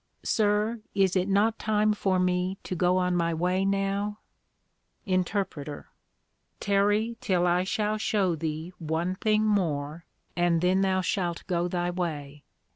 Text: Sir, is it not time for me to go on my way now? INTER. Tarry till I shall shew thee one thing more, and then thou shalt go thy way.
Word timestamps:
Sir, 0.23 0.79
is 0.95 1.15
it 1.15 1.27
not 1.27 1.59
time 1.59 1.93
for 1.93 2.17
me 2.17 2.57
to 2.63 2.73
go 2.73 2.97
on 2.97 3.15
my 3.15 3.35
way 3.35 3.63
now? 3.63 4.17
INTER. 5.05 5.89
Tarry 6.59 7.17
till 7.21 7.45
I 7.45 7.63
shall 7.63 7.99
shew 7.99 8.35
thee 8.35 8.73
one 8.79 9.13
thing 9.13 9.45
more, 9.45 10.05
and 10.35 10.59
then 10.61 10.81
thou 10.81 11.01
shalt 11.01 11.43
go 11.45 11.67
thy 11.67 11.91
way. 11.91 12.43